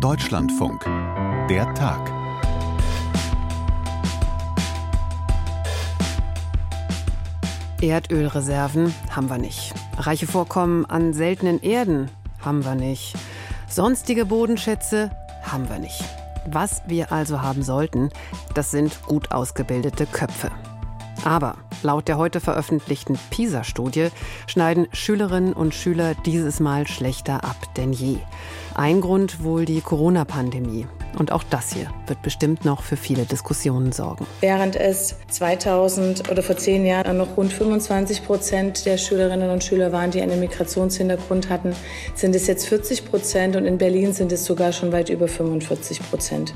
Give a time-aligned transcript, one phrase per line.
[0.00, 0.84] Deutschlandfunk.
[1.48, 2.12] Der Tag.
[7.80, 9.72] Erdölreserven haben wir nicht.
[9.96, 12.10] Reiche Vorkommen an seltenen Erden
[12.44, 13.14] haben wir nicht.
[13.68, 15.10] Sonstige Bodenschätze
[15.42, 16.04] haben wir nicht.
[16.46, 18.10] Was wir also haben sollten,
[18.54, 20.50] das sind gut ausgebildete Köpfe.
[21.26, 24.10] Aber laut der heute veröffentlichten PISA-Studie
[24.46, 28.18] schneiden Schülerinnen und Schüler dieses Mal schlechter ab denn je.
[28.76, 30.86] Ein Grund wohl die Corona-Pandemie.
[31.18, 34.26] Und auch das hier wird bestimmt noch für viele Diskussionen sorgen.
[34.40, 39.92] Während es 2000 oder vor zehn Jahren noch rund 25 Prozent der Schülerinnen und Schüler
[39.92, 41.74] waren, die einen Migrationshintergrund hatten,
[42.14, 46.08] sind es jetzt 40 Prozent und in Berlin sind es sogar schon weit über 45
[46.08, 46.54] Prozent.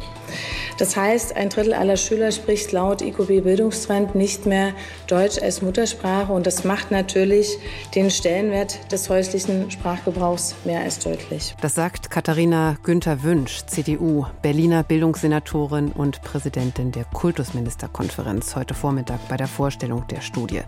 [0.81, 4.73] Das heißt, ein Drittel aller Schüler spricht laut IQB Bildungstrend nicht mehr
[5.09, 7.59] Deutsch als Muttersprache und das macht natürlich
[7.95, 11.55] den Stellenwert des häuslichen Sprachgebrauchs mehr als deutlich.
[11.61, 19.37] Das sagt Katharina Günther Wünsch, CDU, Berliner Bildungssenatorin und Präsidentin der Kultusministerkonferenz heute Vormittag bei
[19.37, 20.63] der Vorstellung der Studie.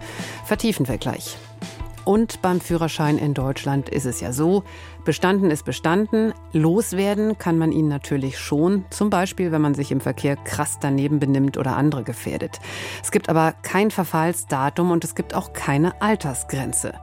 [0.45, 1.39] Vertiefen wir gleich.
[2.05, 4.65] Und beim Führerschein in Deutschland ist es ja so,
[5.05, 10.01] bestanden ist bestanden, loswerden kann man ihn natürlich schon, zum Beispiel wenn man sich im
[10.01, 12.59] Verkehr krass daneben benimmt oder andere gefährdet.
[13.03, 16.95] Es gibt aber kein Verfallsdatum und es gibt auch keine Altersgrenze.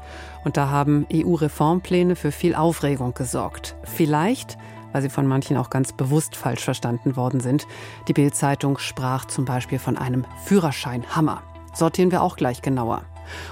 [0.43, 3.75] Und da haben EU-Reformpläne für viel Aufregung gesorgt.
[3.83, 4.57] Vielleicht
[4.91, 7.67] weil sie von manchen auch ganz bewusst falsch verstanden worden sind.
[8.07, 11.43] Die Bild-Zeitung sprach zum Beispiel von einem Führerscheinhammer.
[11.73, 13.03] Sortieren wir auch gleich genauer.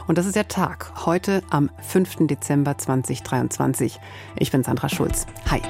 [0.08, 2.28] Und das ist der Tag, heute am 5.
[2.28, 4.00] Dezember 2023.
[4.38, 5.26] Ich bin Sandra Schulz.
[5.50, 5.62] Hi.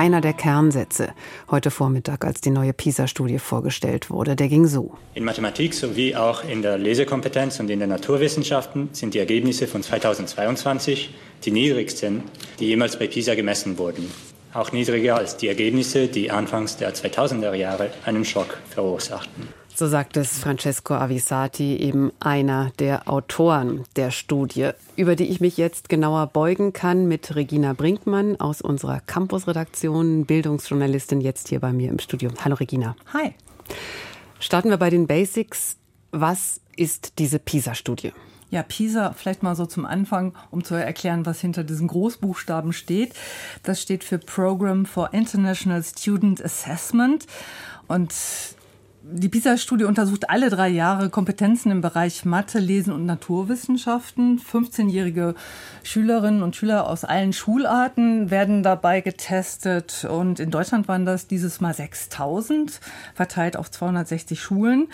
[0.00, 1.12] Einer der Kernsätze
[1.50, 4.96] heute Vormittag, als die neue PISA-Studie vorgestellt wurde, der ging so.
[5.14, 9.82] In Mathematik sowie auch in der Lesekompetenz und in den Naturwissenschaften sind die Ergebnisse von
[9.82, 11.12] 2022
[11.44, 12.22] die niedrigsten,
[12.58, 14.10] die jemals bei PISA gemessen wurden.
[14.54, 19.59] Auch niedriger als die Ergebnisse, die anfangs der 2000er Jahre einen Schock verursachten.
[19.80, 25.56] So sagt es Francesco Avisati, eben einer der Autoren der Studie, über die ich mich
[25.56, 31.88] jetzt genauer beugen kann mit Regina Brinkmann aus unserer Campus-Redaktion, Bildungsjournalistin, jetzt hier bei mir
[31.88, 32.30] im Studio.
[32.44, 32.94] Hallo Regina.
[33.14, 33.32] Hi.
[34.38, 35.78] Starten wir bei den Basics.
[36.10, 38.12] Was ist diese PISA-Studie?
[38.50, 43.14] Ja, PISA, vielleicht mal so zum Anfang, um zu erklären, was hinter diesen Großbuchstaben steht.
[43.62, 47.26] Das steht für Program for International Student Assessment.
[47.88, 48.12] Und
[49.12, 54.38] die PISA-Studie untersucht alle drei Jahre Kompetenzen im Bereich Mathe, Lesen und Naturwissenschaften.
[54.38, 55.34] 15-jährige
[55.82, 60.04] Schülerinnen und Schüler aus allen Schularten werden dabei getestet.
[60.04, 62.80] Und in Deutschland waren das dieses Mal 6000,
[63.14, 64.88] verteilt auf 260 Schulen.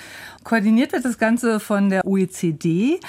[0.44, 3.00] Koordiniert wird das Ganze von der OECD.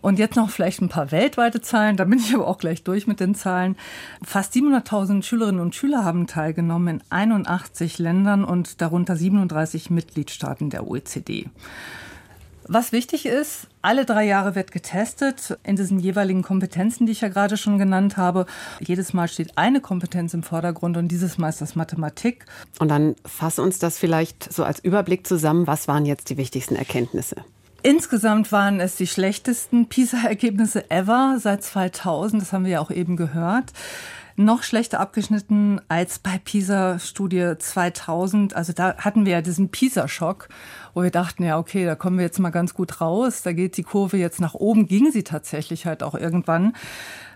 [0.00, 3.06] Und jetzt noch vielleicht ein paar weltweite Zahlen, da bin ich aber auch gleich durch
[3.06, 3.76] mit den Zahlen.
[4.24, 10.86] Fast 700.000 Schülerinnen und Schüler haben teilgenommen in 81 Ländern und darunter 37 Mitgliedstaaten der
[10.86, 11.48] OECD.
[12.72, 17.28] Was wichtig ist, alle drei Jahre wird getestet in diesen jeweiligen Kompetenzen, die ich ja
[17.28, 18.46] gerade schon genannt habe.
[18.78, 22.44] Jedes Mal steht eine Kompetenz im Vordergrund und dieses Mal ist das Mathematik.
[22.78, 25.66] Und dann fass uns das vielleicht so als Überblick zusammen.
[25.66, 27.44] Was waren jetzt die wichtigsten Erkenntnisse?
[27.82, 32.42] Insgesamt waren es die schlechtesten PISA-Ergebnisse ever seit 2000.
[32.42, 33.72] Das haben wir ja auch eben gehört.
[34.36, 38.54] Noch schlechter abgeschnitten als bei PISA-Studie 2000.
[38.54, 40.48] Also da hatten wir ja diesen PISA-Schock,
[40.94, 43.42] wo wir dachten, ja, okay, da kommen wir jetzt mal ganz gut raus.
[43.42, 44.86] Da geht die Kurve jetzt nach oben.
[44.86, 46.74] Ging sie tatsächlich halt auch irgendwann.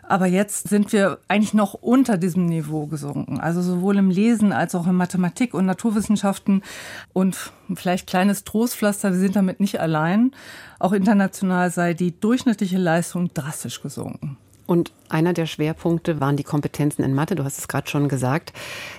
[0.08, 3.40] Aber jetzt sind wir eigentlich noch unter diesem Niveau gesunken.
[3.40, 6.62] Also sowohl im Lesen als auch in Mathematik und Naturwissenschaften.
[7.12, 10.32] Und vielleicht kleines Trostpflaster, wir sind damit nicht allein.
[10.78, 14.36] Auch international sei die durchschnittliche Leistung drastisch gesunken.
[14.66, 17.34] Und einer der Schwerpunkte waren die Kompetenzen in Mathe.
[17.34, 18.52] Du hast es gerade schon gesagt.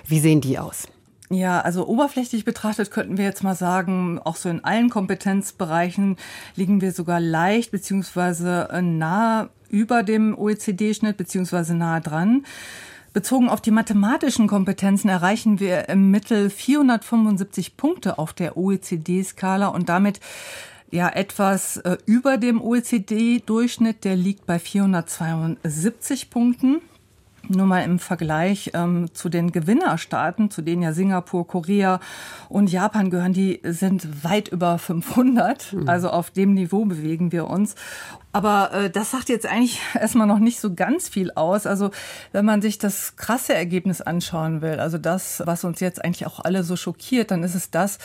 [0.06, 0.88] Wie sehen die aus?
[1.28, 6.16] Ja, also oberflächlich betrachtet könnten wir jetzt mal sagen, auch so in allen Kompetenzbereichen
[6.54, 12.44] liegen wir sogar leicht beziehungsweise nah über dem OECD-Schnitt beziehungsweise nahe dran.
[13.12, 19.88] Bezogen auf die mathematischen Kompetenzen erreichen wir im Mittel 475 Punkte auf der OECD-Skala und
[19.88, 20.20] damit
[20.90, 24.04] ja etwas äh, über dem OECD-Durchschnitt.
[24.04, 26.82] Der liegt bei 472 Punkten.
[27.48, 32.00] Nur mal im Vergleich ähm, zu den Gewinnerstaaten, zu denen ja Singapur, Korea
[32.48, 35.72] und Japan gehören, die sind weit über 500.
[35.72, 35.88] Mhm.
[35.88, 37.74] Also auf dem Niveau bewegen wir uns.
[38.36, 41.66] Aber äh, das sagt jetzt eigentlich erstmal noch nicht so ganz viel aus.
[41.66, 41.90] Also
[42.32, 46.40] wenn man sich das krasse Ergebnis anschauen will, also das, was uns jetzt eigentlich auch
[46.40, 47.98] alle so schockiert, dann ist es das,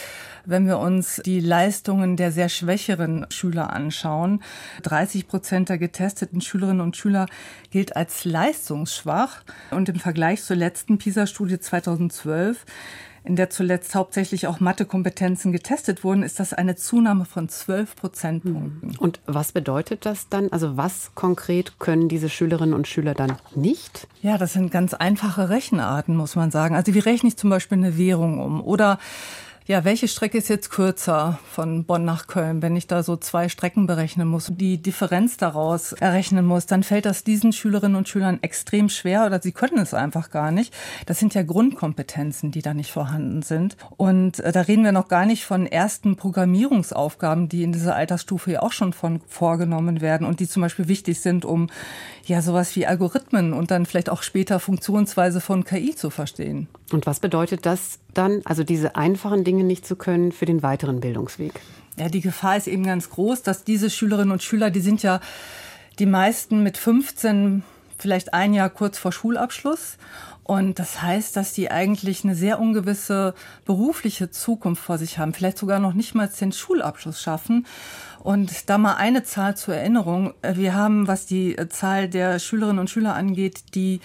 [0.46, 4.42] wenn wir uns die Leistungen der sehr schwächeren Schüler anschauen.
[4.84, 7.26] 30 Prozent der getesteten Schülerinnen und Schüler
[7.70, 9.31] gilt als leistungsschwach.
[9.32, 9.44] Fach.
[9.72, 12.66] Und im Vergleich zur letzten PISA-Studie 2012
[13.24, 18.98] in der zuletzt hauptsächlich auch Mathekompetenzen getestet wurden, ist das eine Zunahme von 12 Prozentpunkten.
[18.98, 20.52] Und was bedeutet das dann?
[20.52, 24.08] Also was konkret können diese Schülerinnen und Schüler dann nicht?
[24.24, 26.76] Ja, das sind ganz einfache Rechenarten, muss man sagen.
[26.76, 28.60] Also wie rechne ich zum Beispiel eine Währung um?
[28.60, 28.98] Oder
[29.72, 32.62] ja, welche Strecke ist jetzt kürzer von Bonn nach Köln?
[32.62, 37.06] Wenn ich da so zwei Strecken berechnen muss die Differenz daraus errechnen muss, dann fällt
[37.06, 40.74] das diesen Schülerinnen und Schülern extrem schwer oder sie können es einfach gar nicht.
[41.06, 43.78] Das sind ja Grundkompetenzen, die da nicht vorhanden sind.
[43.96, 48.52] Und äh, da reden wir noch gar nicht von ersten Programmierungsaufgaben, die in dieser Altersstufe
[48.52, 51.70] ja auch schon von vorgenommen werden und die zum Beispiel wichtig sind, um
[52.26, 56.68] ja sowas wie Algorithmen und dann vielleicht auch später Funktionsweise von KI zu verstehen.
[56.92, 61.00] Und was bedeutet das dann, also diese einfachen Dinge nicht zu können für den weiteren
[61.00, 61.54] Bildungsweg?
[61.98, 65.20] Ja, die Gefahr ist eben ganz groß, dass diese Schülerinnen und Schüler, die sind ja
[66.00, 67.64] die meisten mit 15,
[67.98, 69.98] vielleicht ein Jahr kurz vor Schulabschluss.
[70.44, 73.36] Und das heißt, dass die eigentlich eine sehr ungewisse
[73.66, 77.68] berufliche Zukunft vor sich haben, vielleicht sogar noch nicht mal den Schulabschluss schaffen.
[78.20, 80.34] Und da mal eine Zahl zur Erinnerung.
[80.42, 84.02] Wir haben, was die Zahl der Schülerinnen und Schüler angeht, die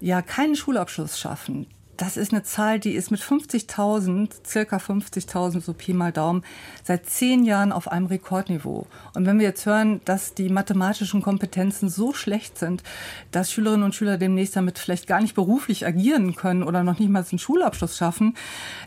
[0.00, 1.66] ja keinen Schulabschluss schaffen,
[1.96, 6.42] das ist eine Zahl, die ist mit 50.000, circa 50.000, so Pi mal Daumen,
[6.82, 8.86] seit zehn Jahren auf einem Rekordniveau.
[9.14, 12.82] Und wenn wir jetzt hören, dass die mathematischen Kompetenzen so schlecht sind,
[13.30, 17.10] dass Schülerinnen und Schüler demnächst damit vielleicht gar nicht beruflich agieren können oder noch nicht
[17.10, 18.34] mal einen Schulabschluss schaffen,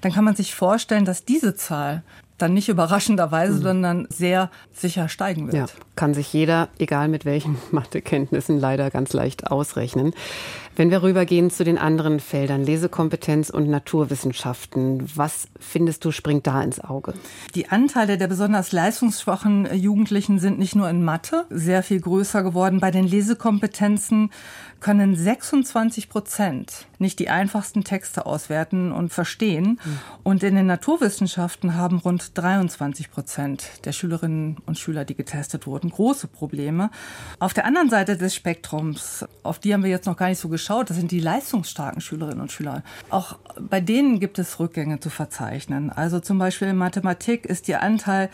[0.01, 2.03] dann kann man sich vorstellen, dass diese Zahl
[2.37, 3.63] dann nicht überraschenderweise, mhm.
[3.63, 5.55] sondern sehr sicher steigen wird.
[5.55, 5.65] Ja,
[5.95, 10.13] kann sich jeder, egal mit welchen Mathekenntnissen, leider ganz leicht ausrechnen.
[10.77, 16.61] Wenn wir rübergehen zu den anderen Feldern, Lesekompetenz und Naturwissenschaften, was findest du springt da
[16.61, 17.15] ins Auge?
[17.55, 22.79] Die Anteile der besonders leistungsschwachen Jugendlichen sind nicht nur in Mathe sehr viel größer geworden.
[22.79, 24.29] Bei den Lesekompetenzen
[24.79, 29.79] können 26 Prozent nicht die einfachsten Texte auswerten und verstehen.
[29.83, 29.99] Mhm.
[30.21, 35.89] Und in den Naturwissenschaften haben rund 23 Prozent der Schülerinnen und Schüler, die getestet wurden,
[35.89, 36.91] große Probleme.
[37.39, 40.49] Auf der anderen Seite des Spektrums, auf die haben wir jetzt noch gar nicht so
[40.49, 42.83] geschaut, geschaut, das sind die leistungsstarken Schülerinnen und Schüler.
[43.09, 45.89] Auch bei denen gibt es Rückgänge zu verzeichnen.
[45.89, 48.29] Also zum Beispiel in Mathematik ist ihr Anteil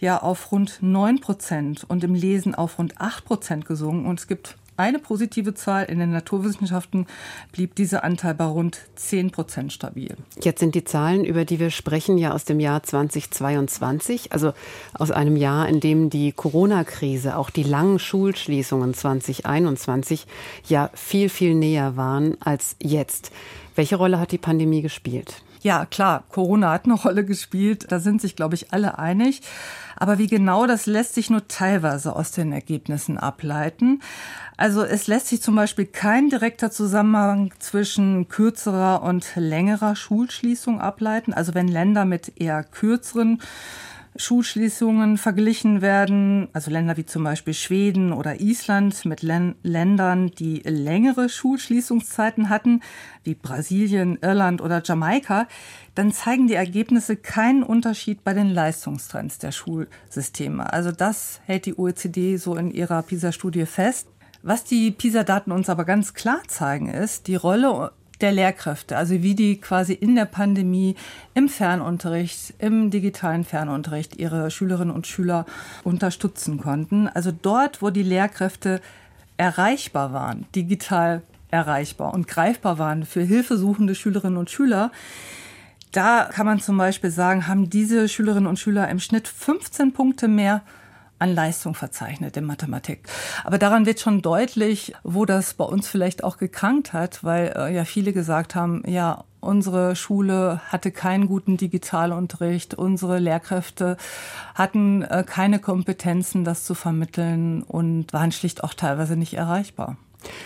[0.00, 4.06] ja auf rund 9 Prozent und im Lesen auf rund 8 Prozent gesunken.
[4.06, 5.84] Und es gibt eine positive Zahl.
[5.84, 7.06] In den Naturwissenschaften
[7.52, 10.16] blieb dieser Anteil bei rund 10 Prozent stabil.
[10.40, 14.52] Jetzt sind die Zahlen, über die wir sprechen, ja aus dem Jahr 2022, also
[14.94, 20.26] aus einem Jahr, in dem die Corona-Krise, auch die langen Schulschließungen 2021
[20.68, 23.32] ja viel, viel näher waren als jetzt.
[23.74, 25.42] Welche Rolle hat die Pandemie gespielt?
[25.62, 27.86] Ja, klar, Corona hat eine Rolle gespielt.
[27.90, 29.42] Da sind sich, glaube ich, alle einig.
[29.96, 34.02] Aber wie genau, das lässt sich nur teilweise aus den Ergebnissen ableiten.
[34.58, 41.32] Also es lässt sich zum Beispiel kein direkter Zusammenhang zwischen kürzerer und längerer Schulschließung ableiten.
[41.32, 43.40] Also wenn Länder mit eher kürzeren
[44.18, 50.60] Schulschließungen verglichen werden, also Länder wie zum Beispiel Schweden oder Island mit Län Ländern, die
[50.64, 52.82] längere Schulschließungszeiten hatten,
[53.24, 55.46] wie Brasilien, Irland oder Jamaika,
[55.94, 60.72] dann zeigen die Ergebnisse keinen Unterschied bei den Leistungstrends der Schulsysteme.
[60.72, 64.08] Also das hält die OECD so in ihrer PISA-Studie fest.
[64.42, 69.34] Was die PISA-Daten uns aber ganz klar zeigen, ist die Rolle der Lehrkräfte, also wie
[69.34, 70.96] die quasi in der Pandemie
[71.34, 75.46] im Fernunterricht, im digitalen Fernunterricht ihre Schülerinnen und Schüler
[75.84, 77.08] unterstützen konnten.
[77.08, 78.80] Also dort, wo die Lehrkräfte
[79.36, 84.90] erreichbar waren, digital erreichbar und greifbar waren für hilfesuchende Schülerinnen und Schüler,
[85.92, 90.28] da kann man zum Beispiel sagen, haben diese Schülerinnen und Schüler im Schnitt 15 Punkte
[90.28, 90.62] mehr
[91.18, 93.08] an Leistung verzeichnet in Mathematik.
[93.44, 97.74] Aber daran wird schon deutlich, wo das bei uns vielleicht auch gekrankt hat, weil äh,
[97.74, 103.96] ja viele gesagt haben, ja, unsere Schule hatte keinen guten Digitalunterricht, unsere Lehrkräfte
[104.54, 109.96] hatten äh, keine Kompetenzen, das zu vermitteln und waren schlicht auch teilweise nicht erreichbar.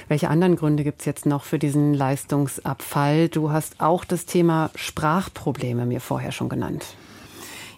[0.09, 3.29] Welche anderen Gründe gibt es jetzt noch für diesen Leistungsabfall?
[3.29, 6.95] Du hast auch das Thema Sprachprobleme mir vorher schon genannt.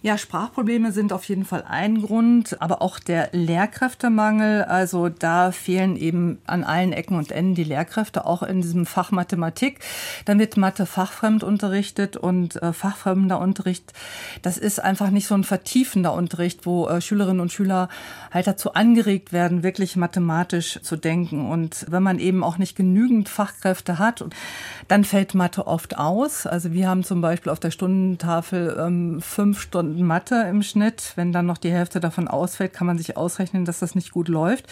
[0.05, 4.65] Ja, Sprachprobleme sind auf jeden Fall ein Grund, aber auch der Lehrkräftemangel.
[4.65, 9.13] Also da fehlen eben an allen Ecken und Enden die Lehrkräfte, auch in diesem Fach
[9.13, 9.79] Mathematik.
[10.25, 13.93] Dann wird Mathe fachfremd unterrichtet und äh, fachfremder Unterricht,
[14.43, 17.89] das ist einfach nicht so ein vertiefender Unterricht, wo äh, Schülerinnen und Schüler
[18.33, 21.49] halt dazu angeregt werden, wirklich mathematisch zu denken.
[21.49, 24.25] Und wenn man eben auch nicht genügend Fachkräfte hat,
[24.89, 26.45] dann fällt Mathe oft aus.
[26.45, 31.13] Also wir haben zum Beispiel auf der Stundentafel ähm, fünf Stunden und Mathe im Schnitt.
[31.17, 34.29] Wenn dann noch die Hälfte davon ausfällt, kann man sich ausrechnen, dass das nicht gut
[34.29, 34.67] läuft.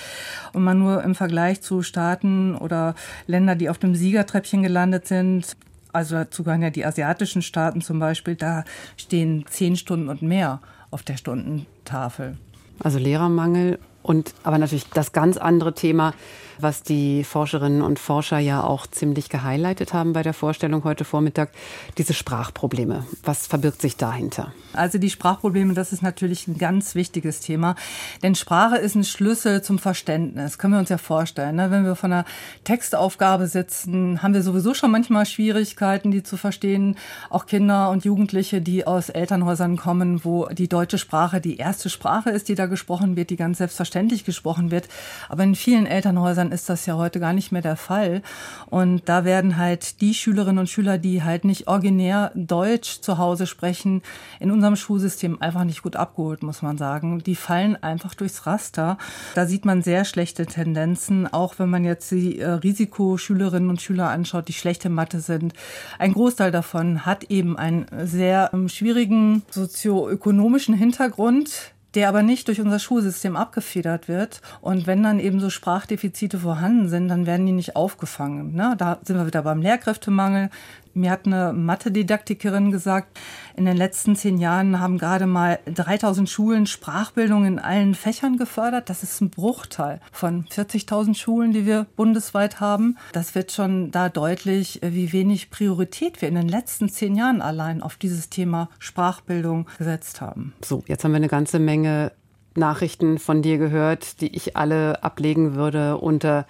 [0.53, 2.95] Und man nur im Vergleich zu Staaten oder
[3.27, 5.57] Länder, die auf dem Siegertreppchen gelandet sind,
[5.93, 8.65] also dazu gehören ja die asiatischen Staaten zum Beispiel, da
[8.97, 10.61] stehen zehn Stunden und mehr
[10.91, 12.37] auf der Stundentafel.
[12.79, 16.15] Also Lehrermangel und aber natürlich das ganz andere Thema,
[16.62, 21.50] was die Forscherinnen und Forscher ja auch ziemlich gehighlightet haben bei der Vorstellung heute Vormittag,
[21.99, 23.05] diese Sprachprobleme.
[23.25, 24.52] Was verbirgt sich dahinter?
[24.73, 27.75] Also die Sprachprobleme, das ist natürlich ein ganz wichtiges Thema.
[28.23, 30.59] Denn Sprache ist ein Schlüssel zum Verständnis.
[30.59, 31.57] Können wir uns ja vorstellen.
[31.57, 31.71] Ne?
[31.71, 32.25] Wenn wir von einer
[32.64, 36.97] Textaufgabe sitzen, haben wir sowieso schon manchmal Schwierigkeiten, die zu verstehen.
[37.31, 42.31] Auch Kinder und Jugendliche, die aus Elternhäusern kommen, wo die deutsche Sprache die erste Sprache
[42.31, 44.88] ist, die da gesprochen wird, die ganz selbstverständlich gesprochen wird.
[45.29, 48.23] Aber in vielen Elternhäusern ist das ja heute gar nicht mehr der Fall.
[48.66, 53.47] Und da werden halt die Schülerinnen und Schüler, die halt nicht originär Deutsch zu Hause
[53.47, 54.02] sprechen,
[54.38, 57.23] in unserem Schulsystem einfach nicht gut abgeholt, muss man sagen.
[57.23, 58.99] Die fallen einfach durchs Raster.
[59.35, 64.09] Da sieht man sehr schlechte Tendenzen, auch wenn man jetzt die äh, Risikoschülerinnen und Schüler
[64.11, 65.54] anschaut, die schlechte Mathe sind.
[65.99, 72.61] Ein Großteil davon hat eben einen sehr ähm, schwierigen sozioökonomischen Hintergrund der aber nicht durch
[72.61, 74.41] unser Schulsystem abgefedert wird.
[74.61, 78.55] Und wenn dann eben so Sprachdefizite vorhanden sind, dann werden die nicht aufgefangen.
[78.55, 78.75] Ne?
[78.79, 80.51] Da sind wir wieder beim Lehrkräftemangel.
[80.95, 83.19] Mir hat eine Mathedidaktikerin gesagt,
[83.57, 88.91] in den letzten zehn Jahren haben gerade mal 3000 Schulen Sprachbildung in allen Fächern gefördert.
[88.91, 92.97] Das ist ein Bruchteil von 40.000 Schulen, die wir bundesweit haben.
[93.13, 97.83] Das wird schon da deutlich, wie wenig Priorität wir in den letzten zehn Jahren allein
[97.83, 100.55] auf dieses Thema Sprachbildung gesetzt haben.
[100.65, 102.13] So, jetzt haben wir eine ganze Menge
[102.57, 106.47] Nachrichten von dir gehört, die ich alle ablegen würde unter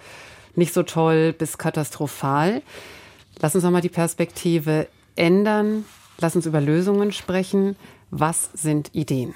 [0.55, 2.61] nicht so toll bis katastrophal.
[3.41, 5.85] Lass uns nochmal die Perspektive ändern.
[6.19, 7.75] Lass uns über Lösungen sprechen.
[8.11, 9.33] Was sind Ideen?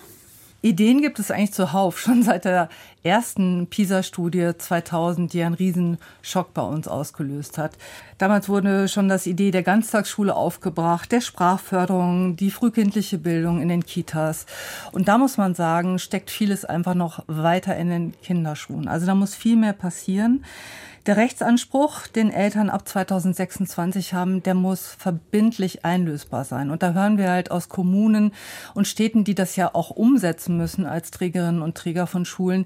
[0.62, 2.70] Ideen gibt es eigentlich zuhauf, schon seit der
[3.06, 7.78] ersten PISA-Studie 2000, die einen riesen Schock bei uns ausgelöst hat.
[8.18, 13.86] Damals wurde schon das Idee der Ganztagsschule aufgebracht, der Sprachförderung, die frühkindliche Bildung in den
[13.86, 14.46] Kitas.
[14.92, 18.88] Und da muss man sagen, steckt vieles einfach noch weiter in den Kinderschuhen.
[18.88, 20.44] Also da muss viel mehr passieren.
[21.06, 26.72] Der Rechtsanspruch, den Eltern ab 2026 haben, der muss verbindlich einlösbar sein.
[26.72, 28.32] Und da hören wir halt aus Kommunen
[28.74, 32.66] und Städten, die das ja auch umsetzen müssen als Trägerinnen und Träger von Schulen,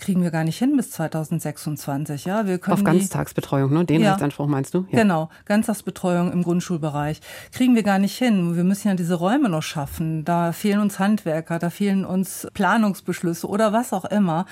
[0.00, 2.24] kriegen wir gar nicht hin bis 2026.
[2.24, 3.84] Ja, wir können Auf Ganztagsbetreuung, ne?
[3.84, 4.86] Den ja, Rechtsanspruch meinst du?
[4.90, 5.02] Ja.
[5.02, 7.20] Genau, Ganztagsbetreuung im Grundschulbereich.
[7.52, 8.56] Kriegen wir gar nicht hin.
[8.56, 10.24] Wir müssen ja diese Räume noch schaffen.
[10.24, 14.46] Da fehlen uns Handwerker, da fehlen uns Planungsbeschlüsse oder was auch immer.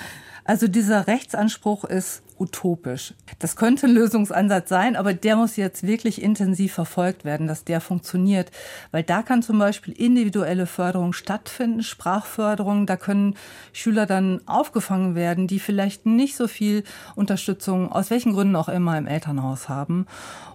[0.45, 3.15] Also dieser Rechtsanspruch ist utopisch.
[3.39, 7.81] Das könnte ein Lösungsansatz sein, aber der muss jetzt wirklich intensiv verfolgt werden, dass der
[7.81, 8.51] funktioniert.
[8.91, 12.87] Weil da kann zum Beispiel individuelle Förderung stattfinden, Sprachförderung.
[12.87, 13.35] Da können
[13.73, 18.99] Schüler dann aufgefangen werden, die vielleicht nicht so viel Unterstützung, aus welchen Gründen auch immer,
[18.99, 20.07] im Elternhaus haben.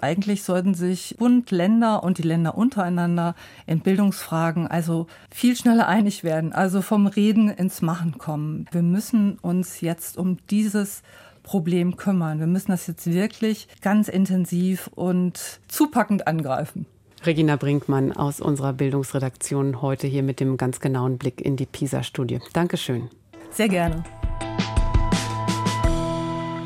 [0.01, 3.35] Eigentlich sollten sich Bund, Länder und die Länder untereinander
[3.65, 8.65] in Bildungsfragen also viel schneller einig werden, also vom Reden ins Machen kommen.
[8.71, 11.03] Wir müssen uns jetzt um dieses
[11.43, 12.39] Problem kümmern.
[12.39, 16.85] Wir müssen das jetzt wirklich ganz intensiv und zupackend angreifen.
[17.25, 22.39] Regina Brinkmann aus unserer Bildungsredaktion heute hier mit dem ganz genauen Blick in die PISA-Studie.
[22.53, 23.09] Dankeschön.
[23.51, 24.03] Sehr gerne.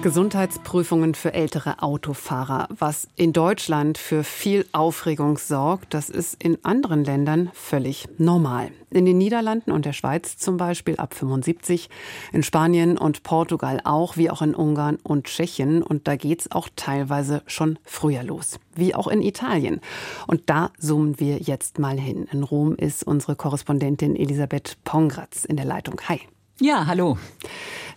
[0.08, 2.70] Gesundheitsprüfungen für ältere Autofahrer.
[2.70, 8.72] Was in Deutschland für viel Aufregung sorgt, das ist in anderen Ländern völlig normal.
[8.90, 11.90] In den Niederlanden und der Schweiz zum Beispiel ab 75,
[12.32, 15.84] in Spanien und Portugal auch, wie auch in Ungarn und Tschechien.
[15.84, 19.82] Und da geht's auch teilweise schon früher los, wie auch in Italien.
[20.26, 22.30] Und da zoomen wir jetzt mal hin.
[22.32, 26.00] In Rom ist unsere Korrespondentin Elisabeth Pongratz in der Leitung.
[26.08, 26.22] Hi.
[26.60, 27.18] Ja, hallo.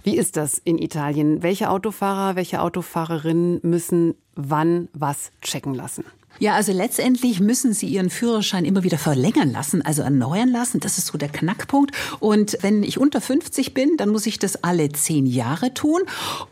[0.02, 1.42] Wie ist das in Italien?
[1.42, 6.04] Welche Autofahrer, welche Autofahrerinnen müssen wann was checken lassen?
[6.38, 10.80] Ja, also letztendlich müssen Sie Ihren Führerschein immer wieder verlängern lassen, also erneuern lassen.
[10.80, 11.95] Das ist so der Knackpunkt.
[12.19, 16.00] Und wenn ich unter 50 bin, dann muss ich das alle zehn Jahre tun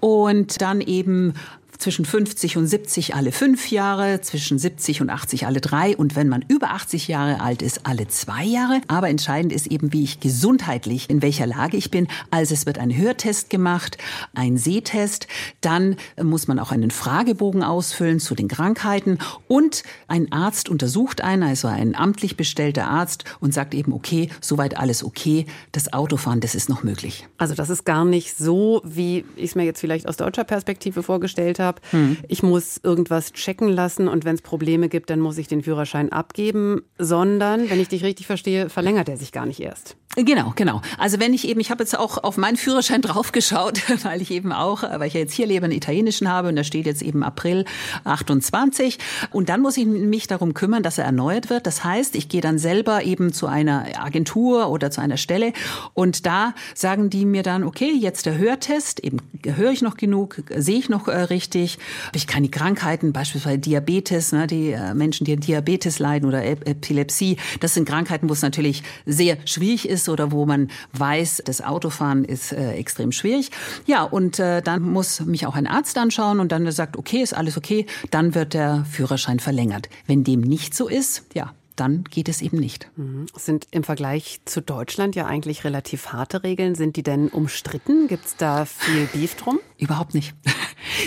[0.01, 1.33] und dann eben
[1.79, 6.29] zwischen 50 und 70 alle fünf Jahre, zwischen 70 und 80 alle drei und wenn
[6.29, 8.81] man über 80 Jahre alt ist, alle zwei Jahre.
[8.89, 12.09] Aber entscheidend ist eben, wie ich gesundheitlich, in welcher Lage ich bin.
[12.31, 13.97] Also es wird ein Hörtest gemacht,
[14.35, 15.29] ein Sehtest,
[15.61, 21.45] dann muss man auch einen Fragebogen ausfüllen zu den Krankheiten und ein Arzt untersucht einen,
[21.45, 26.55] also ein amtlich bestellter Arzt und sagt eben, okay, soweit alles okay, das Autofahren, das
[26.55, 27.27] ist noch möglich.
[27.39, 31.03] Also das ist gar nicht so, wie ich es mir jetzt vielleicht aus deutscher Perspektive
[31.03, 31.81] vorgestellt habe habe.
[31.91, 32.17] Hm.
[32.27, 36.11] Ich muss irgendwas checken lassen und wenn es Probleme gibt, dann muss ich den Führerschein
[36.11, 39.97] abgeben, sondern, wenn ich dich richtig verstehe, verlängert er sich gar nicht erst.
[40.25, 40.81] Genau, genau.
[40.97, 44.53] Also wenn ich eben, ich habe jetzt auch auf meinen Führerschein draufgeschaut, weil ich eben
[44.53, 47.23] auch, weil ich ja jetzt hier lebe, einen italienischen habe und da steht jetzt eben
[47.23, 47.65] April
[48.05, 48.99] 28
[49.31, 51.67] und dann muss ich mich darum kümmern, dass er erneuert wird.
[51.67, 55.53] Das heißt, ich gehe dann selber eben zu einer Agentur oder zu einer Stelle
[55.95, 60.43] und da sagen die mir dann, okay, jetzt der Hörtest, eben höre ich noch genug,
[60.57, 61.13] sehe ich noch äh,
[61.59, 66.29] richtig, habe ich keine Krankheiten, beispielsweise Diabetes, ne, die äh, Menschen, die an Diabetes leiden
[66.29, 71.43] oder Epilepsie, das sind Krankheiten, wo es natürlich sehr schwierig ist oder wo man weiß,
[71.45, 73.51] das Autofahren ist äh, extrem schwierig.
[73.87, 77.35] Ja, und äh, dann muss mich auch ein Arzt anschauen und dann sagt, okay, ist
[77.35, 79.89] alles okay, dann wird der Führerschein verlängert.
[80.07, 82.91] Wenn dem nicht so ist, ja, dann geht es eben nicht.
[82.97, 83.27] Mhm.
[83.35, 86.75] Sind im Vergleich zu Deutschland ja eigentlich relativ harte Regeln.
[86.75, 88.09] Sind die denn umstritten?
[88.09, 89.61] Gibt es da viel Beef drum?
[89.79, 90.35] Überhaupt nicht.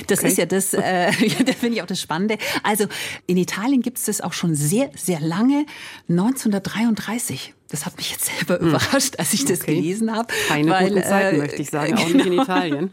[0.07, 0.27] Das okay.
[0.27, 1.11] ist ja das, äh,
[1.45, 2.37] das finde ich auch das Spannende.
[2.61, 2.85] Also
[3.25, 5.65] in Italien gibt es das auch schon sehr, sehr lange,
[6.07, 7.53] 1933.
[7.71, 8.69] Das hat mich jetzt selber hm.
[8.69, 9.75] überrascht, als ich das okay.
[9.75, 10.33] gelesen habe.
[10.49, 12.17] Keine weil, guten Zeiten, äh, möchte ich sagen, auch genau.
[12.17, 12.43] nicht in genau.
[12.43, 12.91] Italien.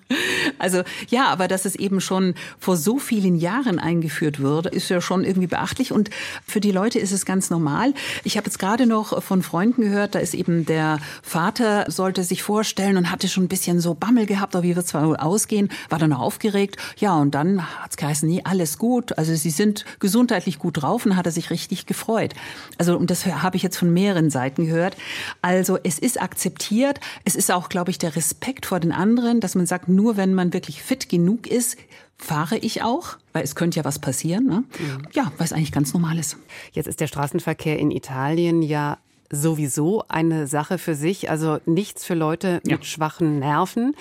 [0.59, 5.01] Also ja, aber dass es eben schon vor so vielen Jahren eingeführt wurde, ist ja
[5.01, 5.93] schon irgendwie beachtlich.
[5.93, 6.11] Und
[6.47, 7.93] für die Leute ist es ganz normal.
[8.23, 12.43] Ich habe jetzt gerade noch von Freunden gehört, da ist eben der Vater, sollte sich
[12.43, 15.71] vorstellen und hatte schon ein bisschen so Bammel gehabt, aber wie wird es wohl ausgehen,
[15.89, 16.77] war dann auch aufgeregt.
[16.99, 19.17] Ja, und dann hat es geheißen, nee, alles gut.
[19.17, 22.35] Also sie sind gesundheitlich gut drauf und hat er sich richtig gefreut.
[22.77, 24.97] Also und das habe ich jetzt von mehreren Seiten gehört.
[25.43, 27.01] Also es ist akzeptiert.
[27.25, 30.35] Es ist auch, glaube ich, der Respekt vor den anderen, dass man sagt, nur wenn
[30.35, 31.77] man wirklich fit genug ist,
[32.17, 34.47] fahre ich auch, weil es könnte ja was passieren.
[34.47, 34.65] Ne?
[34.79, 35.09] Mhm.
[35.13, 36.37] Ja, weil es eigentlich ganz normal ist.
[36.73, 38.99] Jetzt ist der Straßenverkehr in Italien ja
[39.31, 42.77] sowieso eine Sache für sich, also nichts für Leute ja.
[42.77, 43.95] mit schwachen Nerven.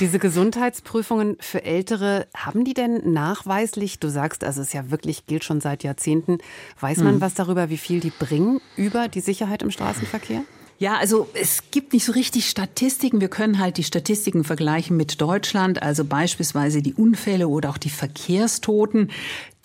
[0.00, 5.44] Diese Gesundheitsprüfungen für Ältere, haben die denn nachweislich, du sagst, also es ja wirklich gilt
[5.44, 6.38] schon seit Jahrzehnten,
[6.80, 7.20] weiß man mhm.
[7.20, 10.42] was darüber, wie viel die bringen über die Sicherheit im Straßenverkehr?
[10.78, 13.22] Ja, also es gibt nicht so richtig Statistiken.
[13.22, 17.88] Wir können halt die Statistiken vergleichen mit Deutschland, also beispielsweise die Unfälle oder auch die
[17.88, 19.10] Verkehrstoten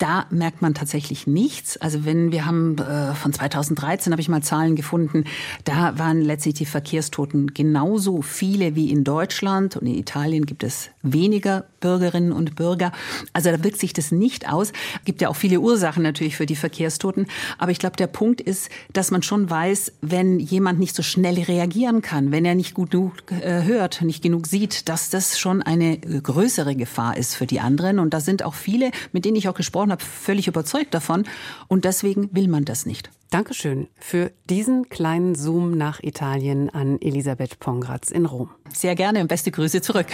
[0.02, 1.76] da merkt man tatsächlich nichts.
[1.76, 5.24] Also wenn wir haben äh, von 2013 habe ich mal Zahlen gefunden,
[5.64, 10.90] da waren letztlich die Verkehrstoten genauso viele wie in Deutschland und in Italien gibt es
[11.02, 12.90] weniger Bürgerinnen und Bürger.
[13.32, 14.72] Also da wirkt sich das nicht aus.
[15.04, 17.26] Gibt ja auch viele Ursachen natürlich für die Verkehrstoten,
[17.58, 21.40] aber ich glaube der Punkt ist, dass man schon weiß, wenn jemand nicht so schnell
[21.40, 25.62] reagieren kann, wenn er nicht gut genug äh, hört, nicht genug sieht, dass das schon
[25.62, 29.48] eine größere Gefahr ist für die anderen und da sind auch viele, mit denen ich
[29.48, 31.24] auch gesprochen habe, völlig überzeugt davon.
[31.68, 33.10] Und deswegen will man das nicht.
[33.30, 38.50] Dankeschön für diesen kleinen Zoom nach Italien an Elisabeth Pongratz in Rom.
[38.74, 40.08] Sehr gerne und beste Grüße zurück.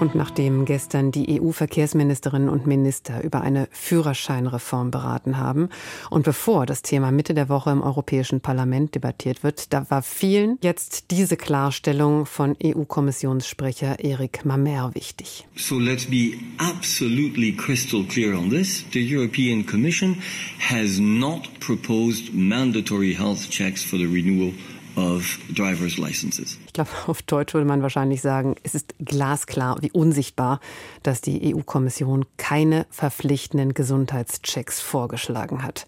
[0.00, 5.68] Und nachdem gestern die EU-Verkehrsministerinnen und Minister über eine Führerscheinreform beraten haben
[6.08, 10.58] und bevor das Thema Mitte der Woche im Europäischen Parlament debattiert wird, da war vielen
[10.62, 15.46] jetzt diese Klarstellung von EU-Kommissionssprecher Erik Mamer wichtig.
[15.54, 18.82] So let's be absolutely crystal clear on this.
[18.92, 20.22] The European Commission
[20.60, 24.54] has not proposed mandatory health checks for the renewal.
[26.66, 30.60] Ich glaube, auf Deutsch würde man wahrscheinlich sagen, es ist glasklar, wie unsichtbar,
[31.02, 35.86] dass die EU-Kommission keine verpflichtenden Gesundheitschecks vorgeschlagen hat.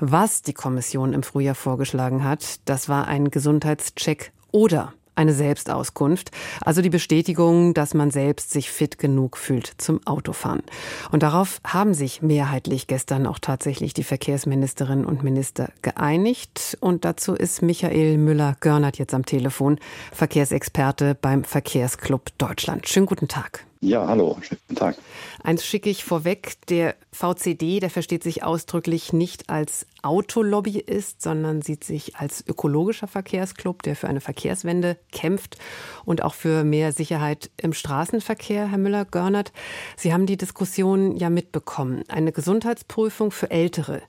[0.00, 6.30] Was die Kommission im Frühjahr vorgeschlagen hat, das war ein Gesundheitscheck oder eine Selbstauskunft,
[6.62, 10.62] also die Bestätigung, dass man selbst sich fit genug fühlt zum Autofahren.
[11.10, 16.76] Und darauf haben sich mehrheitlich gestern auch tatsächlich die Verkehrsministerinnen und Minister geeinigt.
[16.80, 19.78] Und dazu ist Michael Müller-Görnert jetzt am Telefon,
[20.12, 22.88] Verkehrsexperte beim Verkehrsclub Deutschland.
[22.88, 23.66] Schönen guten Tag.
[23.84, 24.96] Ja, hallo, guten Tag.
[25.42, 31.82] Eins schicke ich vorweg, der VCD, der versteht sich ausdrücklich nicht als Autolobbyist, sondern sieht
[31.82, 35.58] sich als ökologischer Verkehrsclub, der für eine Verkehrswende kämpft
[36.04, 39.50] und auch für mehr Sicherheit im Straßenverkehr, Herr Müller-Görnert.
[39.96, 42.04] Sie haben die Diskussion ja mitbekommen.
[42.06, 44.00] Eine Gesundheitsprüfung für Ältere,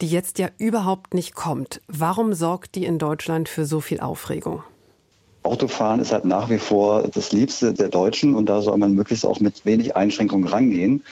[0.00, 1.82] die jetzt ja überhaupt nicht kommt.
[1.86, 4.62] Warum sorgt die in Deutschland für so viel Aufregung?
[5.42, 9.24] Autofahren ist halt nach wie vor das Liebste der Deutschen und da soll man möglichst
[9.24, 11.04] auch mit wenig Einschränkungen rangehen.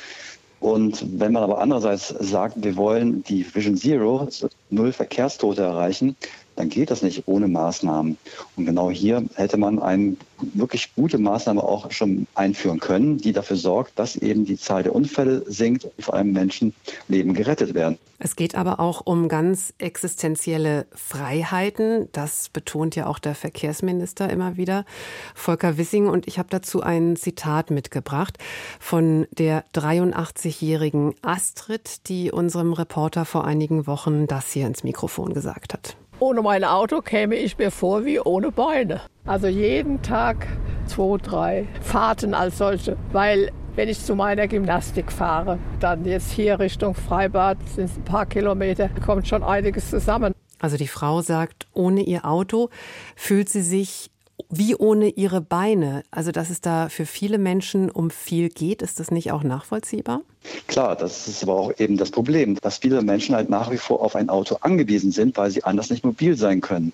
[0.60, 6.16] Und wenn man aber andererseits sagt, wir wollen die Vision Zero, also null Verkehrstote erreichen,
[6.56, 8.18] dann geht das nicht ohne Maßnahmen.
[8.56, 13.56] Und genau hier hätte man eine wirklich gute Maßnahme auch schon einführen können, die dafür
[13.56, 17.98] sorgt, dass eben die Zahl der Unfälle sinkt und vor allem Menschenleben gerettet werden.
[18.18, 22.08] Es geht aber auch um ganz existenzielle Freiheiten.
[22.12, 24.84] Das betont ja auch der Verkehrsminister immer wieder,
[25.34, 26.06] Volker Wissing.
[26.06, 28.38] Und ich habe dazu ein Zitat mitgebracht
[28.80, 35.74] von der 83-jährigen Astrid, die unserem Reporter vor einigen Wochen das hier ins Mikrofon gesagt
[35.74, 35.96] hat.
[36.18, 39.02] Ohne mein Auto käme ich mir vor wie ohne Beine.
[39.26, 40.46] Also jeden Tag
[40.86, 46.58] zwei, drei Fahrten als solche, weil wenn ich zu meiner Gymnastik fahre, dann jetzt hier
[46.58, 50.32] Richtung Freibad sind es ein paar Kilometer, kommt schon einiges zusammen.
[50.58, 52.70] Also die Frau sagt, ohne ihr Auto
[53.14, 54.10] fühlt sie sich
[54.50, 56.02] wie ohne ihre Beine.
[56.10, 60.22] Also dass es da für viele Menschen um viel geht, ist das nicht auch nachvollziehbar?
[60.68, 64.00] Klar, das ist aber auch eben das Problem, dass viele Menschen halt nach wie vor
[64.00, 66.92] auf ein Auto angewiesen sind, weil sie anders nicht mobil sein können.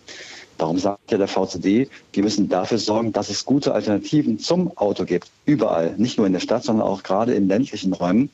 [0.63, 5.05] Darum sagt ja der VCD, wir müssen dafür sorgen, dass es gute Alternativen zum Auto
[5.05, 5.29] gibt.
[5.45, 5.97] Überall.
[5.97, 8.31] Nicht nur in der Stadt, sondern auch gerade in ländlichen Räumen.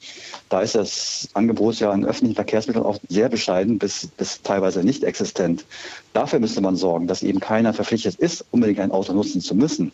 [0.51, 5.05] Da ist das Angebot ja an öffentlichen Verkehrsmitteln auch sehr bescheiden bis, bis teilweise nicht
[5.05, 5.65] existent.
[6.13, 9.91] Dafür müsste man sorgen, dass eben keiner verpflichtet ist, unbedingt ein Auto nutzen zu müssen.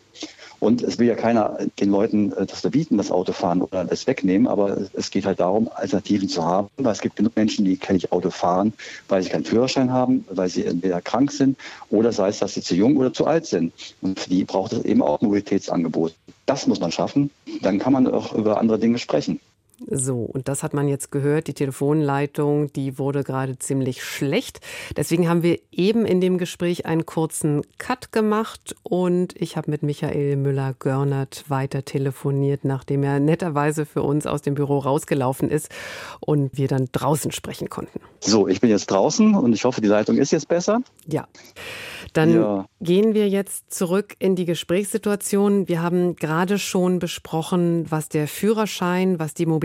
[0.65, 4.07] Und es will ja keiner den Leuten äh, das verbieten, das Auto fahren oder es
[4.07, 7.77] wegnehmen, aber es geht halt darum, Alternativen zu haben, weil es gibt genug Menschen, die
[7.77, 8.73] kann ich Auto fahren,
[9.09, 11.59] weil sie keinen Führerschein haben, weil sie entweder krank sind
[11.91, 13.75] oder sei es, dass sie zu jung oder zu alt sind.
[14.01, 16.15] Und für die braucht es eben auch Mobilitätsangebot.
[16.47, 17.29] Das muss man schaffen.
[17.61, 19.41] Dann kann man auch über andere Dinge sprechen.
[19.87, 21.49] So, und das hat man jetzt gehört.
[21.49, 24.61] Die Telefonleitung, die wurde gerade ziemlich schlecht.
[24.97, 29.83] Deswegen haben wir eben in dem Gespräch einen kurzen Cut gemacht und ich habe mit
[29.83, 35.71] Michael Müller-Görnert weiter telefoniert, nachdem er netterweise für uns aus dem Büro rausgelaufen ist
[36.21, 38.01] und wir dann draußen sprechen konnten.
[38.21, 40.81] So, ich bin jetzt draußen und ich hoffe, die Leitung ist jetzt besser.
[41.07, 41.27] Ja.
[42.15, 42.67] Dann ja.
[42.81, 45.67] gehen wir jetzt zurück in die Gesprächssituation.
[45.67, 49.64] Wir haben gerade schon besprochen, was der Führerschein, was die Mobilität,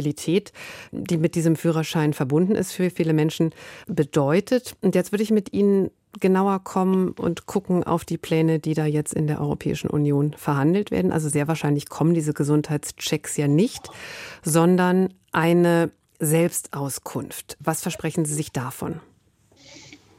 [0.91, 3.51] die mit diesem Führerschein verbunden ist, für viele Menschen
[3.87, 4.75] bedeutet.
[4.81, 8.85] Und jetzt würde ich mit Ihnen genauer kommen und gucken auf die Pläne, die da
[8.85, 11.11] jetzt in der Europäischen Union verhandelt werden.
[11.11, 13.89] Also sehr wahrscheinlich kommen diese Gesundheitschecks ja nicht,
[14.43, 17.57] sondern eine Selbstauskunft.
[17.59, 18.99] Was versprechen Sie sich davon?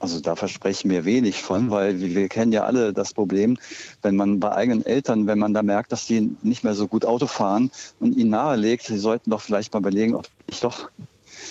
[0.00, 3.58] Also da verspreche ich mir wenig von, weil wir, wir, kennen ja alle das Problem,
[4.00, 7.04] wenn man bei eigenen Eltern, wenn man da merkt, dass die nicht mehr so gut
[7.04, 10.90] Auto fahren und ihnen nahelegt, sie sollten doch vielleicht mal überlegen, ob ich doch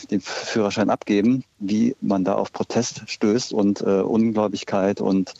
[0.09, 5.33] den Führerschein abgeben, wie man da auf Protest stößt und äh, Ungläubigkeit und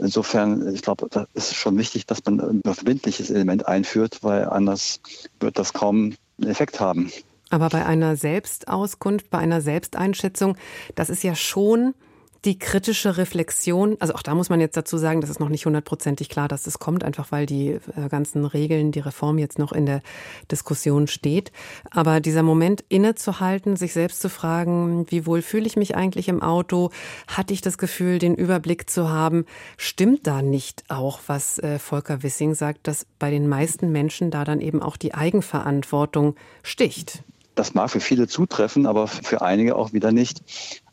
[0.00, 5.00] Insofern, ich glaube, da ist schon wichtig, dass man ein verbindliches Element einführt, weil anders
[5.40, 7.10] wird das kaum einen Effekt haben.
[7.50, 10.56] Aber bei einer Selbstauskunft, bei einer Selbsteinschätzung,
[10.94, 11.94] das ist ja schon
[12.44, 15.66] die kritische Reflexion, also auch da muss man jetzt dazu sagen, das ist noch nicht
[15.66, 19.72] hundertprozentig klar, dass es kommt, einfach weil die äh, ganzen Regeln, die Reform jetzt noch
[19.72, 20.02] in der
[20.50, 21.50] Diskussion steht.
[21.90, 26.42] Aber dieser Moment innezuhalten, sich selbst zu fragen, wie wohl fühle ich mich eigentlich im
[26.42, 26.90] Auto?
[27.26, 29.44] Hatte ich das Gefühl, den Überblick zu haben?
[29.76, 34.44] Stimmt da nicht auch, was äh, Volker Wissing sagt, dass bei den meisten Menschen da
[34.44, 37.24] dann eben auch die Eigenverantwortung sticht?
[37.56, 40.42] Das mag für viele zutreffen, aber für einige auch wieder nicht.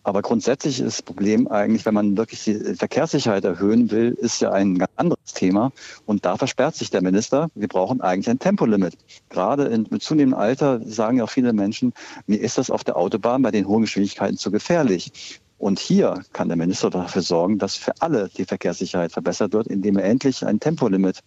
[0.06, 4.52] Aber grundsätzlich ist das Problem eigentlich, wenn man wirklich die Verkehrssicherheit erhöhen will, ist ja
[4.52, 5.72] ein ganz anderes Thema.
[6.06, 7.50] Und da versperrt sich der Minister.
[7.56, 8.94] Wir brauchen eigentlich ein Tempolimit.
[9.30, 11.92] Gerade in, mit zunehmendem Alter sagen ja auch viele Menschen,
[12.28, 15.42] mir ist das auf der Autobahn bei den hohen Geschwindigkeiten zu gefährlich.
[15.58, 19.98] Und hier kann der Minister dafür sorgen, dass für alle die Verkehrssicherheit verbessert wird, indem
[19.98, 21.22] er endlich ein Tempolimit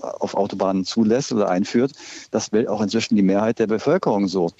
[0.00, 1.92] auf Autobahnen zulässt oder einführt.
[2.32, 4.50] Das will auch inzwischen die Mehrheit der Bevölkerung so.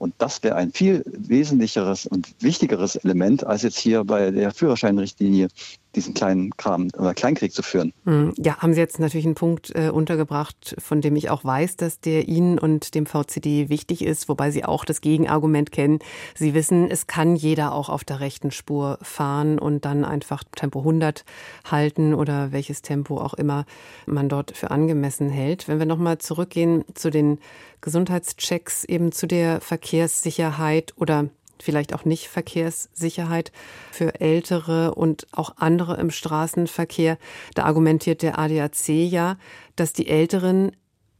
[0.00, 5.48] Und das wäre ein viel wesentlicheres und wichtigeres Element, als jetzt hier bei der Führerscheinrichtlinie
[5.94, 7.92] diesen kleinen Kram oder Kleinkrieg zu führen.
[8.04, 11.76] Hm, ja, haben Sie jetzt natürlich einen Punkt äh, untergebracht, von dem ich auch weiß,
[11.76, 15.98] dass der Ihnen und dem VCD wichtig ist, wobei Sie auch das Gegenargument kennen.
[16.34, 20.78] Sie wissen, es kann jeder auch auf der rechten Spur fahren und dann einfach Tempo
[20.78, 21.26] 100
[21.70, 23.66] halten oder welches Tempo auch immer
[24.06, 25.68] man dort für angemessen hält.
[25.68, 27.38] Wenn wir nochmal zurückgehen zu den
[27.80, 31.28] Gesundheitschecks eben zu der Verkehrssicherheit oder
[31.62, 33.52] vielleicht auch nicht Verkehrssicherheit
[33.92, 37.18] für Ältere und auch andere im Straßenverkehr.
[37.54, 39.36] Da argumentiert der ADAC ja,
[39.76, 40.72] dass die Älteren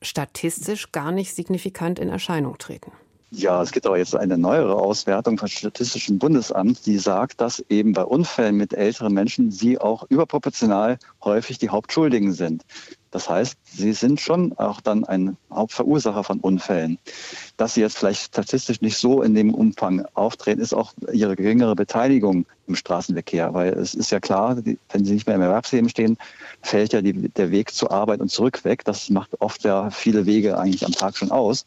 [0.02, 2.92] statistisch gar nicht signifikant in Erscheinung treten.
[3.32, 7.92] Ja, es gibt aber jetzt eine neuere Auswertung vom Statistischen Bundesamt, die sagt, dass eben
[7.92, 12.64] bei Unfällen mit älteren Menschen sie auch überproportional häufig die Hauptschuldigen sind.
[13.10, 16.98] Das heißt, sie sind schon auch dann ein Hauptverursacher von Unfällen.
[17.56, 21.74] Dass sie jetzt vielleicht statistisch nicht so in dem Umfang auftreten, ist auch ihre geringere
[21.74, 23.52] Beteiligung im Straßenverkehr.
[23.52, 24.56] Weil es ist ja klar,
[24.90, 26.18] wenn sie nicht mehr im Erwerbsleben stehen,
[26.62, 28.84] fällt ja die, der Weg zur Arbeit und zurück weg.
[28.84, 31.66] Das macht oft ja viele Wege eigentlich am Tag schon aus.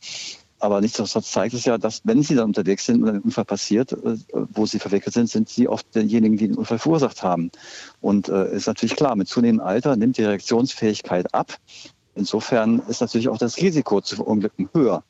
[0.63, 3.91] Aber nichtsdestotrotz zeigt es ja, dass wenn sie dann unterwegs sind und ein Unfall passiert,
[3.91, 7.51] äh, wo sie verwickelt sind, sind sie oft diejenigen, die den Unfall verursacht haben.
[7.99, 11.57] Und äh, ist natürlich klar, mit zunehmendem Alter nimmt die Reaktionsfähigkeit ab.
[12.15, 15.03] Insofern ist natürlich auch das Risiko zu verunglücken höher.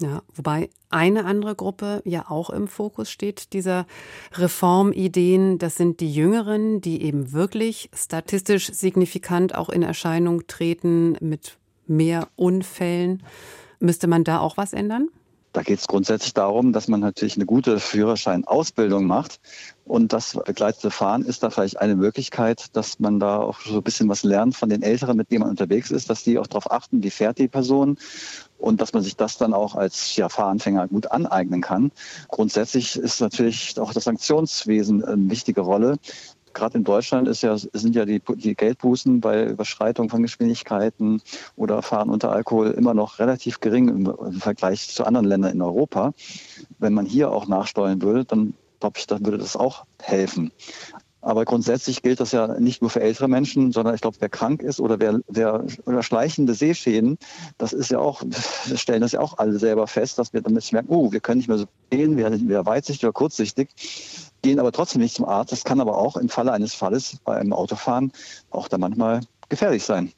[0.00, 3.86] Ja, wobei eine andere Gruppe ja auch im Fokus steht, dieser
[4.32, 5.58] Reformideen.
[5.58, 12.26] Das sind die Jüngeren, die eben wirklich statistisch signifikant auch in Erscheinung treten mit mehr
[12.34, 13.22] Unfällen.
[13.80, 15.08] Müsste man da auch was ändern?
[15.56, 19.40] Da geht es grundsätzlich darum, dass man natürlich eine gute Führerscheinausbildung macht.
[19.86, 23.82] Und das begleitete Fahren ist da vielleicht eine Möglichkeit, dass man da auch so ein
[23.82, 26.70] bisschen was lernt von den Älteren, mit denen man unterwegs ist, dass die auch darauf
[26.70, 27.96] achten, wie fährt die Person
[28.58, 31.90] und dass man sich das dann auch als ja, Fahranfänger gut aneignen kann.
[32.28, 35.96] Grundsätzlich ist natürlich auch das Sanktionswesen eine wichtige Rolle
[36.56, 41.22] gerade in Deutschland ist ja, sind ja die, die Geldbußen bei Überschreitung von Geschwindigkeiten
[41.54, 45.62] oder Fahren unter Alkohol immer noch relativ gering im, im Vergleich zu anderen Ländern in
[45.62, 46.12] Europa.
[46.78, 50.50] Wenn man hier auch nachsteuern würde, dann glaube ich, dann würde das auch helfen.
[51.26, 54.62] Aber grundsätzlich gilt das ja nicht nur für ältere Menschen, sondern ich glaube, wer krank
[54.62, 57.18] ist oder wer, wer oder schleichende Sehschäden,
[57.58, 58.22] das ist ja auch,
[58.66, 61.38] wir stellen das ja auch alle selber fest, dass wir damit merken, oh, wir können
[61.38, 63.70] nicht mehr so sehen, wir sind wieder weitsichtig oder kurzsichtig
[64.42, 65.50] gehen aber trotzdem nicht zum Arzt.
[65.50, 68.12] Das kann aber auch im Falle eines Falles bei einem Autofahren
[68.50, 70.12] auch da manchmal gefährlich sein.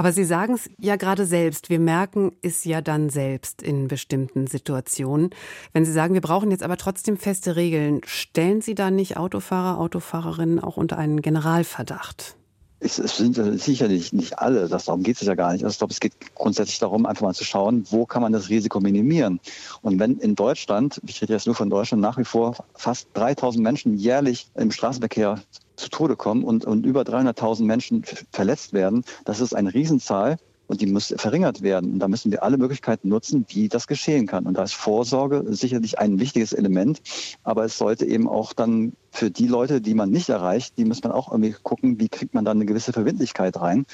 [0.00, 1.68] Aber Sie sagen es ja gerade selbst.
[1.68, 5.28] Wir merken es ja dann selbst in bestimmten Situationen.
[5.74, 9.78] Wenn Sie sagen, wir brauchen jetzt aber trotzdem feste Regeln, stellen Sie da nicht Autofahrer,
[9.78, 12.39] Autofahrerinnen auch unter einen Generalverdacht?
[12.80, 15.64] Es, sind sicherlich nicht alle, das, darum geht es ja gar nicht.
[15.64, 18.48] Also ich glaube, es geht grundsätzlich darum, einfach mal zu schauen, wo kann man das
[18.48, 19.38] Risiko minimieren.
[19.82, 23.62] Und wenn in Deutschland, ich rede jetzt nur von Deutschland, nach wie vor fast 3000
[23.62, 25.40] Menschen jährlich im Straßenverkehr
[25.76, 30.38] zu Tode kommen und, und über 300.000 Menschen verletzt werden, das ist eine Riesenzahl
[30.70, 31.94] und die muss verringert werden.
[31.94, 34.46] Und da müssen wir alle Möglichkeiten nutzen, wie das geschehen kann.
[34.46, 37.02] Und da ist Vorsorge sicherlich ein wichtiges Element,
[37.42, 41.02] aber es sollte eben auch dann für die Leute, die man nicht erreicht, die muss
[41.02, 43.84] man auch irgendwie gucken, wie kriegt man da eine gewisse Verbindlichkeit rein.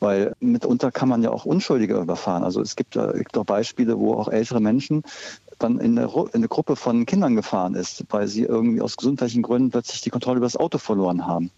[0.00, 2.44] Weil mitunter kann man ja auch Unschuldige überfahren.
[2.44, 5.04] Also es gibt, äh, auch Beispiele, wo auch ältere Menschen
[5.58, 9.42] dann in eine, in eine, Gruppe von Kindern gefahren ist, weil sie irgendwie aus gesundheitlichen
[9.42, 11.50] Gründen plötzlich die Kontrolle über das Auto verloren haben.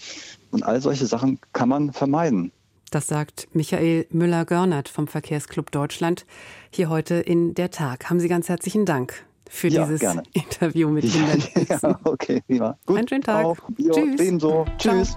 [0.53, 2.53] Und all solche Sachen kann man vermeiden.
[2.95, 6.25] Das sagt Michael Müller-Görnert vom Verkehrsclub Deutschland
[6.71, 8.09] hier heute in der Tag.
[8.09, 10.23] Haben Sie ganz herzlichen Dank für ja, dieses gerne.
[10.33, 11.43] Interview mit Ihnen.
[11.69, 12.79] Ja, okay, prima.
[12.87, 12.99] Gut.
[12.99, 13.47] Einen schönen Tag.
[13.47, 13.57] Auch.
[13.79, 14.21] Jo, Tschüss.
[14.21, 14.65] Ebenso.
[14.79, 15.17] Tschüss.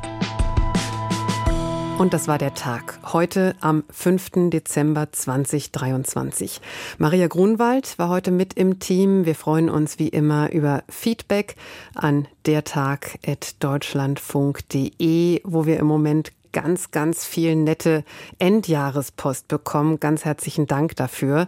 [1.99, 2.99] Und das war der Tag.
[3.11, 4.51] Heute am 5.
[4.51, 6.61] Dezember 2023.
[6.99, 9.25] Maria Grunwald war heute mit im Team.
[9.25, 11.55] Wir freuen uns wie immer über Feedback
[11.95, 18.03] an dertag.deutschlandfunk.de, wo wir im Moment ganz, ganz viel nette
[18.39, 19.99] Endjahrespost bekommen.
[19.99, 21.47] Ganz herzlichen Dank dafür.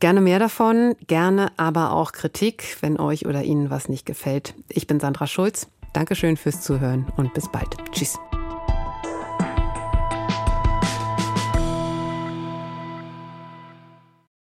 [0.00, 4.56] Gerne mehr davon, gerne aber auch Kritik, wenn euch oder Ihnen was nicht gefällt.
[4.68, 5.68] Ich bin Sandra Schulz.
[5.92, 7.76] Dankeschön fürs Zuhören und bis bald.
[7.92, 8.18] Tschüss.